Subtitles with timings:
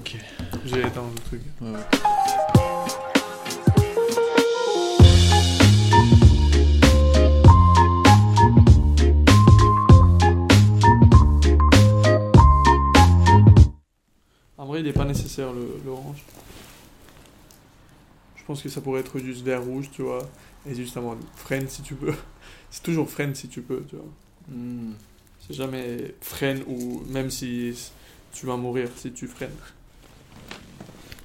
[0.00, 0.16] Ok.
[0.64, 1.42] J'ai éteint le truc.
[1.60, 1.78] Ouais, ouais.
[14.56, 16.24] En vrai, il n'est pas nécessaire le, le orange.
[18.36, 20.26] Je pense que ça pourrait être juste vert rouge, tu vois.
[20.66, 22.14] Et justement, freine si tu peux.
[22.70, 24.06] C'est toujours freine si tu peux, tu vois.
[24.48, 24.92] Hmm.
[25.46, 27.92] C'est jamais freine ou même si
[28.32, 29.50] tu vas mourir si tu freines.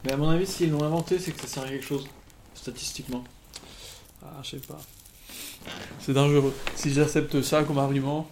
[0.05, 2.07] Mais à mon avis, s'ils l'ont inventé, c'est que ça sert à quelque chose,
[2.53, 3.23] statistiquement.
[4.21, 4.79] Ah, je sais pas.
[5.99, 6.53] C'est dangereux.
[6.75, 8.29] Si j'accepte ça comme argument,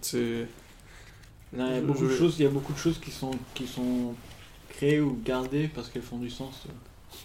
[0.00, 0.46] c'est.
[1.52, 3.66] Il, y a beaucoup de choses, il y a beaucoup de choses qui sont, qui
[3.66, 4.14] sont
[4.70, 6.62] créées ou gardées parce qu'elles font du sens.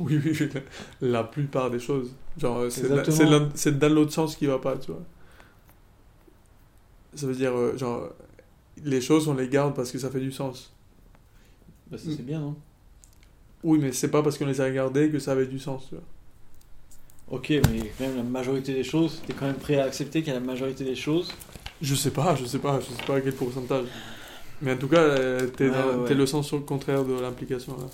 [0.01, 0.49] Oui, oui, oui,
[0.99, 2.11] la, plupart des choses.
[2.37, 5.01] Genre, c'est dans l'autre sens qui va pas, tu vois.
[7.15, 8.09] Ça veut dire, euh, genre,
[8.83, 10.73] les choses, on les garde parce que ça fait du sens.
[11.89, 12.57] Bah, ça, c'est bien, non?
[13.67, 15.95] Oui, mais c'est pas parce qu'on les a gardées que ça avait du sens, tu
[15.95, 16.03] vois.
[17.37, 20.29] Ok, mais quand même, la majorité des choses, t'es quand même prêt à accepter qu'il
[20.31, 21.33] y a la majorité des choses?
[21.81, 23.87] Je sais pas, je sais pas, je sais pas à quel pourcentage.
[24.61, 26.07] Mais en tout cas, euh, t'es Ouais, dans- ouais, ouais.
[26.07, 27.87] t'es le sens sur le contraire de l'implication, là.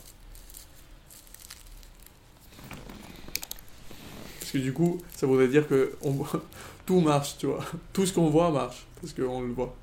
[4.39, 6.13] Parce que du coup, ça voudrait dire que on
[6.85, 7.65] tout marche, tu vois.
[7.93, 9.73] Tout ce qu'on voit marche, parce qu'on le voit.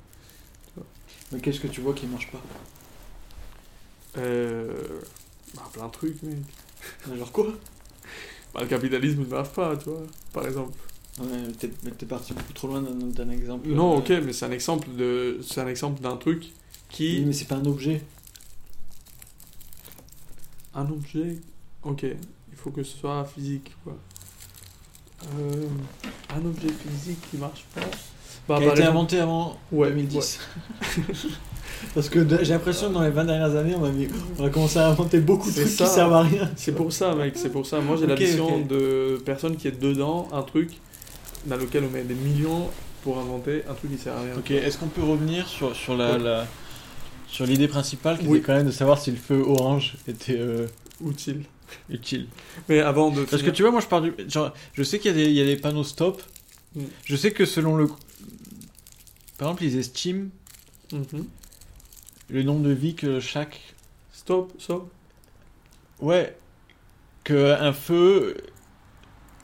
[1.33, 2.41] Mais qu'est-ce que tu vois qui marche pas?
[4.19, 4.73] Euh...
[5.55, 6.39] Bah, plein de trucs, mec.
[7.17, 7.47] Genre quoi?
[8.55, 10.77] Bah, le capitalisme ne marche pas, tu vois, par exemple.
[11.21, 11.27] Ouais,
[11.85, 13.69] mais t'es, parti beaucoup trop loin d'un, exemple.
[13.69, 16.51] Non, euh, ok, mais c'est un exemple de, c'est un exemple d'un truc Oui,
[16.89, 18.03] qui, mais c'est pas un objet.
[20.75, 21.39] un objet,
[21.83, 23.97] ok, il faut que ce soit physique, quoi.
[25.39, 25.67] Euh,
[26.31, 27.83] un objet physique qui marche pas.
[28.49, 30.41] Bah, qui a été inventé avant Ouais, 2010.
[31.95, 34.51] Parce que j'ai l'impression que dans les 20 dernières années, on a, mis- on a
[34.51, 35.85] commencé à inventer beaucoup de trucs ça.
[35.85, 36.51] qui servent à rien.
[36.57, 37.81] C'est pour ça, mec, c'est pour ça.
[37.81, 38.67] Moi, j'ai la Ok, vision ok.
[38.69, 40.71] de personne qui est dedans un truc
[41.47, 42.69] dans lequel on met des millions
[43.03, 44.35] pour inventer un truc qui sert à rien.
[44.37, 46.19] Ok, est-ce qu'on peut revenir sur, sur la, Ouais.
[46.19, 46.47] la-
[47.29, 48.39] sur l'idée principale qui Oui.
[48.39, 50.67] était quand même de savoir si le feu orange était euh,
[51.05, 51.45] Utile.
[51.89, 52.27] utile?
[52.69, 53.23] Mais avant de.
[53.25, 54.13] Parce que tu vois, moi je pars du.
[54.29, 56.21] Genre, je sais qu'il y, a des- il y a des panneaux stop.
[56.75, 56.83] Mm.
[57.05, 57.87] Je sais que selon le.
[59.39, 60.27] Par exemple, ils estiment
[60.93, 61.25] Mhm.
[62.31, 63.61] Le nombre de vies que chaque.
[64.13, 64.91] Stop, stop.
[66.01, 66.37] Ouais.
[67.25, 68.37] Que un feu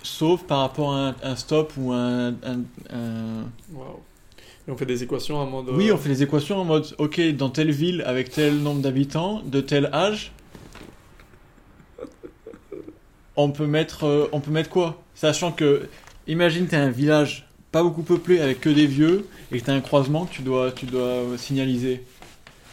[0.03, 2.35] sauve par rapport à un, un stop ou un.
[2.43, 3.45] un-.
[4.67, 5.69] Et on fait des équations en mode.
[5.71, 8.81] Oui, euh, on fait les équations en mode ok, dans telle ville avec tel nombre
[8.81, 10.33] d'habitants, de tel âge,
[13.37, 15.01] on peut mettre, euh, on peut mettre quoi?
[15.15, 15.89] Sachant que,
[16.27, 19.81] imagine, t'as un village pas beaucoup peuplé avec que des vieux et que t'as un
[19.81, 22.03] croisement que tu dois, tu dois euh, signaliser.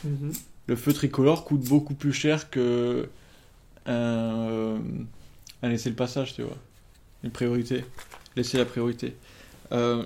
[0.04, 0.34] Mhm.
[0.68, 3.10] Le feu tricolore coûte beaucoup plus cher que
[3.86, 4.78] un, euh,
[5.62, 6.58] un laisser le passage, tu vois.
[7.24, 7.84] Une priorité.
[8.38, 9.16] Laisser la priorité.
[9.74, 10.06] Euh,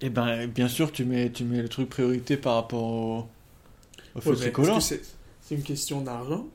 [0.00, 3.28] et ben, bien sûr, tu mets, tu mets le truc priorité par rapport au,
[4.16, 4.78] au feu Ouais, tricolore.
[4.78, 6.46] que c'est une question d'argent?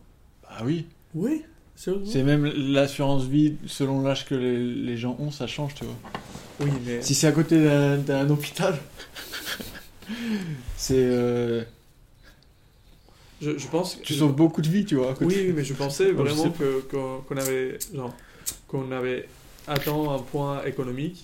[0.44, 0.86] Bah oui.
[1.16, 1.44] Oui.
[1.76, 5.96] C'est même l'assurance vie, selon l'âge que les, les gens ont, ça change, tu vois.
[6.60, 7.02] Oui, mais.
[7.02, 8.78] Si c'est à côté d'un d'un hôpital,
[10.78, 10.94] c'est.
[10.98, 11.64] euh,
[13.42, 14.04] Je, je pense que.
[14.04, 15.12] tu sauves beaucoup de vies, tu vois.
[15.12, 15.26] à côté.
[15.26, 16.54] Oui, oui, mais je pensais Non, vraiment
[16.90, 17.80] qu'on qu'on avait.
[17.94, 18.14] Genre.
[18.68, 19.28] Qu'on avait
[19.68, 21.24] atteint un point économique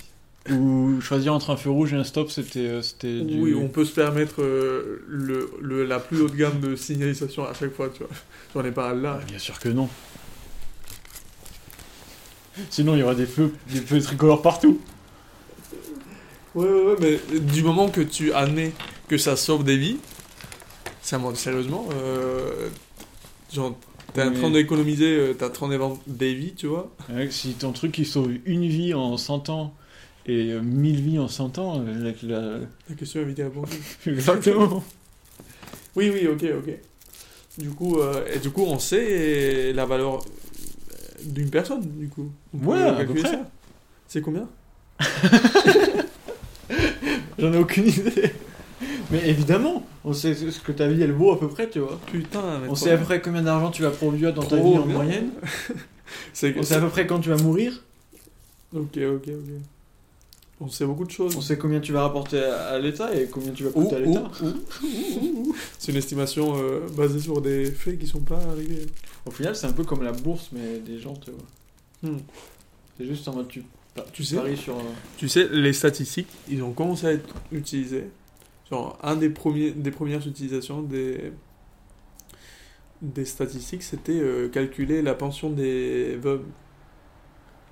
[0.51, 3.39] Ou choisir entre un feu rouge et un stop, c'était euh, c'était du.
[3.41, 7.53] Oui, on peut se permettre euh, le, le- la plus haute gamme de signalisation à
[7.53, 8.09] chaque fois, tu vois.
[8.53, 9.19] J'en ai pas là.
[9.27, 9.87] Bien sûr que non.
[12.69, 14.79] Sinon, il y aura des feux, des feux tricolores partout.
[16.55, 16.95] Ouais, ouais, ouais,
[17.31, 18.71] mais du moment que tu admets
[19.07, 19.97] que ça sauve des vies,
[21.17, 21.87] mode sérieusement.
[21.93, 22.69] Euh,
[23.53, 23.75] genre,
[24.13, 26.91] t'es en train d'économiser, euh, t'es en train d'éventer des vies, tu vois.
[27.09, 29.73] Ouais, si ton truc il sauve une vie en 100 ans
[30.25, 32.59] et euh, 1000 vies en 100 ans, euh, la- la-
[32.89, 33.71] La question est vite répondue.
[34.07, 34.83] exactement.
[35.95, 36.73] Oui, oui, ok, ok.
[37.57, 40.19] Du coup, euh, et du coup, on sait la valeur euh,
[41.25, 42.29] d'une personne, du coup.
[42.53, 43.31] On Ouais, à peu près.
[43.31, 43.49] ça.
[44.07, 44.47] C'est combien?
[47.39, 48.31] J'en ai aucune idée.
[49.11, 51.99] Mais évidemment, on sait ce que ta vie elle vaut à peu près, tu vois.
[52.07, 54.77] Putain, mais On sait à peu près combien d'argent tu vas produire dans ta vie
[54.77, 54.95] en bien.
[54.95, 55.29] moyenne.
[56.33, 57.83] C'est On sait à peu près quand tu vas mourir.
[58.73, 59.53] Ok, ok, ok.
[60.59, 61.35] On sait beaucoup de choses.
[61.37, 63.99] On sait combien tu vas rapporter à à l'État et combien tu vas coûter à
[63.99, 64.29] l'État.
[65.77, 68.87] C'est une estimation euh, basée sur des faits qui sont pas arrivés.
[69.25, 72.09] Au final, c'est un peu comme la bourse, mais des gens, tu vois.
[72.11, 72.17] Hmm.
[72.97, 73.63] C'est juste en mode tu,
[74.13, 74.75] Tu sais, paries sur.
[74.75, 74.81] euh,
[75.17, 78.05] tu sais, les statistiques, ils ont commencé à être utilisés.
[78.69, 81.31] Genre, un des, premiers, des premières utilisations des,
[83.01, 86.43] des statistiques, c'était euh, calculer la pension des veuves.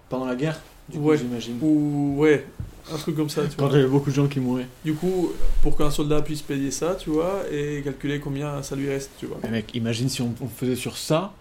[0.07, 1.18] Pendant la guerre, du coup, Ouais.
[1.18, 1.57] j'imagine.
[1.62, 2.45] Ou, ouais,
[2.94, 4.68] un truc comme ça, tu Quand il y avait beaucoup de gens qui mouraient.
[4.86, 5.31] Du coup,
[5.63, 9.25] pour qu'un soldat puisse payer ça, tu vois, et calculer combien ça lui reste, tu
[9.25, 9.38] vois.
[9.44, 11.33] Mais mec, imagine si on, on faisait sur ça.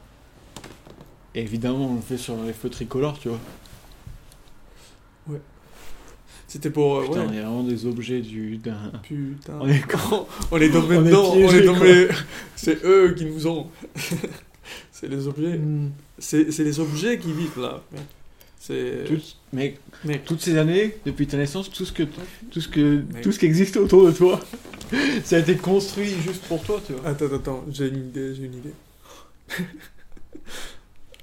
[1.34, 3.38] Et évidemment, on le fait sur les feux tricolores, tu vois.
[6.54, 6.98] C'était pour.
[6.98, 7.26] euh, Putain, ouais.
[7.28, 8.58] on est vraiment des objets du.
[8.58, 8.92] d'un.
[9.02, 9.54] Putain.
[9.60, 9.82] On est
[10.52, 12.08] on est tombé On est dedans, on est tombé.
[12.54, 13.66] C'est eux qui nous ont.
[14.92, 15.58] c'est les objets.
[15.58, 15.90] Hmm.
[16.16, 17.82] C'est c'est les objets qui vivent là.
[18.60, 19.02] C'est.
[19.08, 19.20] Tout-
[19.52, 20.24] mec, Mec.
[20.24, 22.04] toutes ces années, depuis ta naissance, tout ce que,
[22.52, 24.38] tout ce que, tout ce qui existe autour de toi,
[25.24, 27.10] ça a été construit juste pour toi, tu vois.
[27.10, 28.74] Attends, attends, attends, j'ai une idée, j'ai une idée.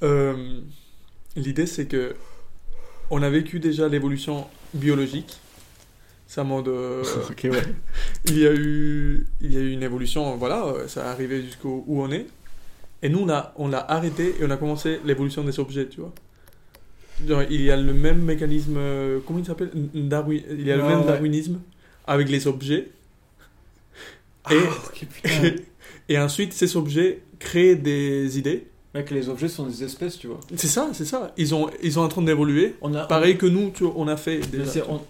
[0.03, 0.59] Euh,
[1.37, 2.15] L'idée, c'est que
[3.09, 5.37] on a vécu déjà l'évolution biologique.
[6.27, 6.67] Ça mode.
[6.69, 7.61] euh, ok, ouais.
[8.25, 11.83] il y a eu, il y a eu une évolution, voilà, ça est arrivé jusqu'où
[11.87, 12.25] où on est.
[13.03, 15.99] Et nous, on a, on l'a arrêté et on a commencé l'évolution des objets, tu
[16.01, 16.13] vois.
[17.27, 19.71] Genre, il y a le même mécanisme, euh, comment il s'appelle?
[19.93, 21.05] Darwin, Il y a le Ouais, même ouais.
[21.07, 21.59] darwinisme
[22.07, 22.89] avec les objets.
[24.49, 25.29] Et, Ah, ok, putain.
[26.09, 28.67] et ensuite, ces objets créent des idées.
[28.93, 30.39] Mec, les objets sont des espèces, tu vois.
[30.55, 31.31] C'est ça, c'est ça.
[31.37, 32.75] Ils, ont, ils sont en train d'évoluer.
[32.81, 34.65] On a, Pareil que nous, tu vois, on a fait déjà.
[34.65, 35.01] C'est on-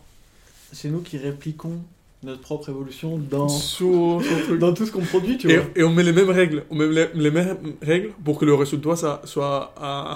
[0.74, 1.80] c'est nous qui répliquons
[2.24, 4.60] notre propre évolution dans, truc.
[4.60, 5.66] dans tout ce qu'on produit, tu vois.
[5.75, 6.63] et on met les mêmes règles.
[6.69, 10.16] On met les, les mêmes règles pour que le résultat ça, soit un,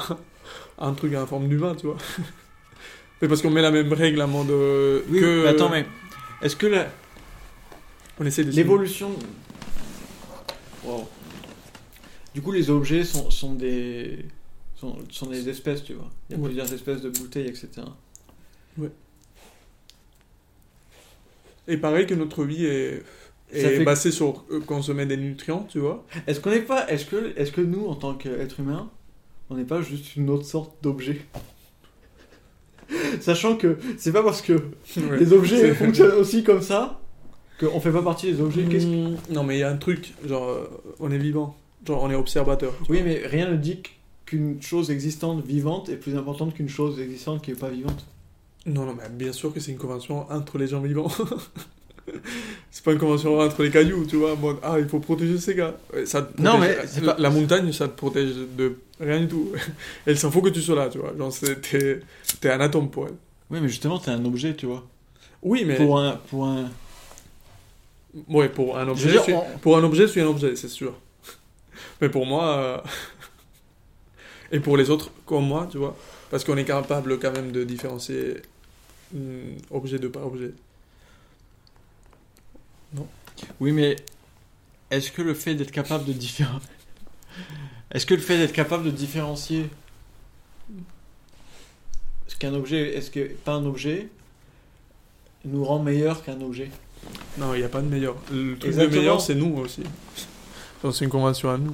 [0.78, 1.98] un truc en forme d'humain, tu vois.
[3.22, 5.44] Mais parce qu'on met la même règle à mode euh, Oui, que.
[5.44, 5.86] mais attends, mais
[6.44, 6.88] est-ce que la-
[8.20, 8.52] On essaie de.
[8.52, 9.10] l'évolution.
[10.84, 11.08] Wow.
[12.36, 14.20] Du coup, les objets sont, sont des.
[14.76, 16.10] Sont, sont des espèces, tu vois.
[16.30, 16.48] Il y a Ouais.
[16.50, 17.70] plusieurs espèces de bouteilles, etc.
[21.68, 23.04] Et pareil que notre vie est,
[23.52, 26.06] est basée sur euh, consommer des nutriments, tu vois.
[26.28, 26.88] Est-ce qu'on n'est pas.
[26.92, 28.90] Est-ce que, est que nous, en tant qu'être humain,
[29.50, 31.22] on n'est pas juste une autre sorte d'objet?
[33.22, 34.54] Sachant que c'est pas parce que
[34.98, 35.18] Ouais.
[35.20, 37.02] les objets fonctionnent aussi comme ça
[37.60, 38.64] qu'on fait pas partie des objets.
[38.66, 40.66] Qu'est-ce que- Mm, Non, mais il y a un truc, genre, euh,
[41.00, 41.58] on est vivant.
[41.86, 42.74] Genre, on est observateur.
[42.89, 43.81] Oui, mais rien ne dit
[44.25, 48.06] qu'une chose existante vivante est plus importante qu'une chose existante qui est pas vivante.
[48.66, 51.12] Non, non, mais bien sûr que c'est une convention entre les gens vivants.
[52.72, 55.54] c'est pas une convention entre les cailloux, tu vois, mode, ah, il faut protéger ces
[55.56, 55.75] gars.
[55.94, 59.27] Ouais, Ça te Non, mais la, pas- la montagne, ça te protège de rien du
[59.27, 59.51] tout.
[60.07, 61.13] Elle s'en fout que tu sois là, tu vois.
[61.18, 61.31] Genre,
[61.62, 62.00] t'es
[62.42, 63.13] t'es un atome pour elle.
[63.51, 64.83] Oui, mais justement, t'es un objet, tu vois.
[65.44, 65.75] Oui, mais.
[65.75, 66.69] Pour un, pour un.
[68.30, 70.22] Ouais, pour un Je objet, veux dire, je suis- on- pour un objet, je suis
[70.22, 70.94] un objet, c'est sûr.
[72.02, 72.58] Mais pour moi.
[72.58, 72.78] euh,
[74.52, 75.98] Et pour les autres, comme moi, tu vois.
[76.30, 78.42] Parce qu'on est capable quand même de différencier
[79.14, 80.52] hum, objet de par objet.
[83.60, 83.96] Oui, mais
[84.92, 86.70] est-ce que le fait d'être capable de différencier.
[87.92, 89.70] Est-ce que le fait d'être capable de différencier
[92.28, 94.10] ce qu'un objet est ce que pas un objet
[95.46, 96.70] nous rend meilleur qu'un objet?
[97.38, 98.16] Non, il n'y a pas de meilleur.
[98.32, 98.92] Le truc Exactement.
[98.92, 99.84] de meilleur, c'est nous aussi.
[100.81, 101.74] C'est une convention à nous.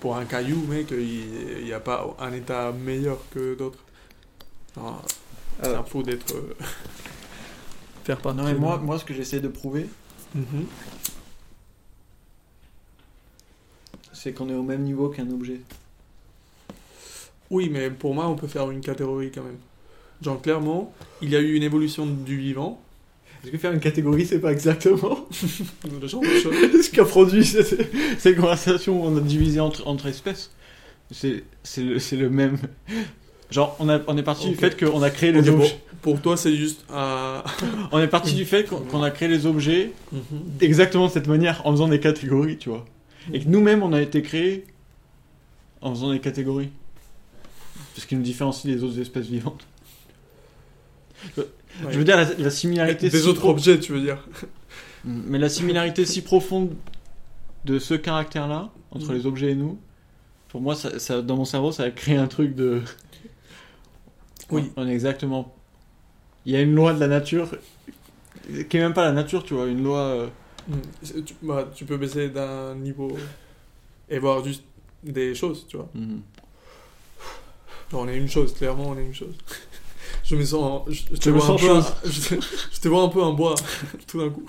[0.00, 3.78] Pour un caillou, mec, il n'y a pas un état meilleur que d'autres.
[4.74, 4.80] C'est
[5.68, 6.34] Euh, un faux d'être.
[6.34, 6.54] euh,
[8.04, 8.38] faire partie.
[8.38, 9.86] non, mais moi, moi, ce que j'essaie de prouver,
[10.34, 10.64] Mhm.
[14.12, 15.60] c'est qu'on est au même niveau qu'un objet.
[17.50, 19.58] Oui, mais pour moi, on peut faire une catégorie quand même.
[20.22, 22.80] Genre, clairement, il y a eu une évolution du vivant.
[23.42, 27.80] Est-ce que faire une catégorie, c'est pas exactement ce qu'a produit cette,
[28.18, 30.50] cette conversation où on a divisé entre, entre espèces
[31.10, 31.42] C'est
[31.78, 32.58] le, même.
[33.50, 35.80] Genre, on, a, on est parti du fait qu'on a créé les bon, objets.
[36.02, 36.84] pour toi, c'est juste.
[37.92, 40.20] On est parti du fait qu'on qu'on a créé les objets Mhm.
[40.60, 42.84] exactement de cette manière, en faisant des catégories, tu vois.
[43.32, 44.64] Et que nous-mêmes, on a été créés
[45.80, 46.70] en faisant des catégories.
[47.96, 49.66] Ce qui nous différencie des autres espèces vivantes.
[51.84, 51.92] Ouais.
[51.92, 53.08] Je veux dire, la, la similarité.
[53.10, 54.26] Des si autres pro- objets, tu veux dire.
[55.04, 56.74] Mais la similarité si profonde
[57.64, 59.14] de ce caractère-là, entre Mm.
[59.14, 59.78] les objets et nous,
[60.48, 62.82] pour moi, ça, ça- dans mon cerveau, ça a créé un truc de.
[64.50, 64.70] Oui.
[64.76, 65.54] On est exactement.
[66.44, 67.50] Il y a une loi de la nature,
[68.68, 69.98] qui est même pas la nature, tu vois, une loi.
[70.00, 70.26] euh.
[71.02, 73.16] C'est- Tu, bah, tu peux baisser d'un niveau
[74.08, 74.64] et voir juste
[75.02, 75.88] des choses, tu vois.
[77.90, 79.34] Genre, on est une chose, clairement, on est une chose.
[80.30, 80.82] Je me sens.
[80.88, 82.34] Je, je te, me vois sens un peu un- je, te,
[82.72, 83.56] je te vois un peu en bois,
[84.06, 84.48] tout d'un coup.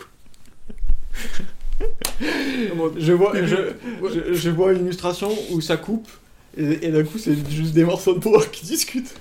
[2.19, 6.07] Je vois, je, vois une illustration où ça coupe,
[6.55, 9.15] et, et d'un coup, c'est juste des morceaux de bois qui discutent.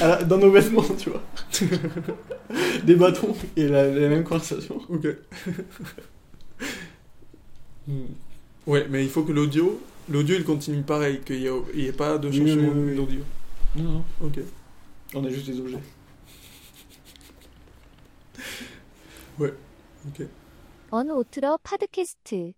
[0.00, 1.22] La- dans nos vêtements, tu vois.
[2.84, 4.80] des bâtons et la, la même conversation.
[4.88, 5.06] Ok.
[7.86, 8.06] Hmm.
[8.66, 11.38] Ouais, mais il faut que l'audio, l'audio il continue pareil, qu'il
[11.76, 12.96] n'y ait, pas de changement oui, oui, oui.
[12.96, 13.20] d'audio.
[13.76, 14.04] Non, non.
[14.20, 14.40] Ok.
[15.13, 15.79] On est juste des objets.
[20.07, 20.27] Ok.
[20.91, 22.53] 언 오트러 파드캐스트